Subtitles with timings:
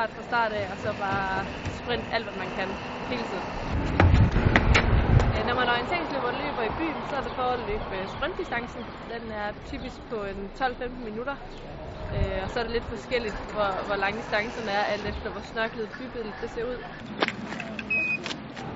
[0.00, 1.34] fart fra start af, og så bare
[1.80, 2.68] sprint alt, hvad man kan
[3.10, 3.46] hele tiden.
[5.34, 8.82] Øh, når man orienteringsløber løber i byen, så er det for at løbe øh, sprintdistancen.
[9.14, 11.36] Den er typisk på en 12-15 minutter.
[12.16, 15.44] Øh, og så er det lidt forskelligt, hvor, hvor lang distancen er, alt efter hvor
[15.52, 16.78] snørklet bybilledet det ser ud.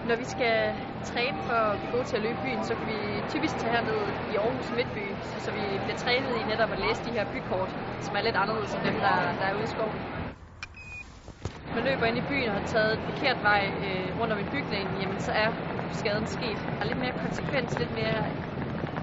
[0.08, 0.56] Når vi skal
[1.10, 3.00] træne for at gå til at løbe i byen, så kan vi
[3.32, 4.00] typisk tage herned
[4.32, 7.70] i Aarhus Midtby, så, så vi bliver trænet i netop at læse de her bykort,
[8.04, 10.23] som er lidt anderledes end dem, der, der er ude i skoven.
[11.72, 14.48] Man løber ind i byen og har taget et forkert vej øh, rundt om en
[14.48, 15.54] bygning, jamen så er
[15.90, 16.58] skaden sket.
[16.78, 18.32] Der er lidt mere konsekvens, lidt mere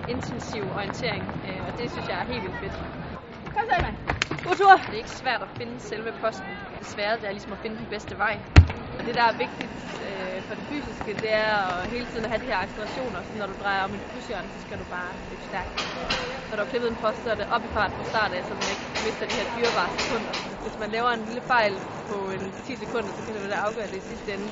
[0.07, 2.83] intensiv orientering, øh, og det synes jeg er helt vildt fedt.
[3.53, 3.95] Kom så, Emma.
[4.43, 4.77] God tur!
[4.85, 6.61] Det er ikke svært at finde selve posten.
[6.79, 8.43] Det svære det er ligesom at finde den bedste vej.
[8.97, 12.39] Og det, der er vigtigt øh, for det fysiske, det er at hele tiden have
[12.39, 13.23] de her accelerationer.
[13.23, 15.79] Så når du drejer om et krydsjørn, så skal du bare løbe stærkt.
[16.51, 18.45] Når du har klippet en post, så er det op i fart fra start af,
[18.45, 20.33] så man ikke mister de her dyrebare sekunder.
[20.61, 21.73] Hvis man laver en lille fejl
[22.07, 24.51] på en 10 sekunder, så kan det være det afgøre det i sidste ende.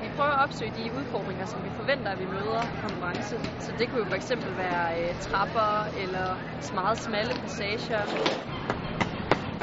[0.00, 3.36] Vi prøver at opsøge de udfordringer, som vi forventer, at vi møder i konkurrence.
[3.58, 6.28] Så det kunne jo for eksempel være øh, trapper eller
[6.74, 8.06] meget smalle passager.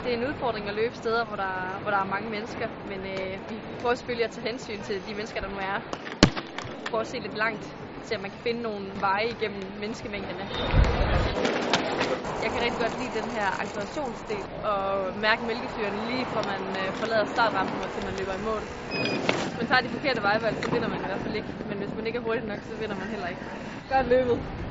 [0.03, 2.99] Det er en udfordring at løbe steder, hvor der, hvor der er mange mennesker, men
[3.05, 5.79] øh, vi prøver selvfølgelig at tage hensyn til de mennesker, der nu er.
[6.89, 10.49] Prøve at se lidt langt, se at man kan finde nogle veje igennem menneskemængderne.
[12.41, 16.93] Jeg kan rigtig godt lide den her accelerationsdel og mærke mælkesyren lige fra man øh,
[16.93, 18.67] forlader startrampen og til man løber i mål.
[19.43, 21.49] Hvis man tager de forkerte vejvalg, så vinder man i hvert fald ikke.
[21.65, 23.41] Men hvis man ikke er hurtig nok, så vinder man heller ikke.
[23.89, 24.66] Godt løbet.